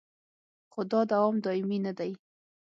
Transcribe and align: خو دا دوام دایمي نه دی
خو 0.71 0.81
دا 0.91 1.01
دوام 1.11 1.35
دایمي 1.43 1.79
نه 1.85 1.91
دی 1.97 2.11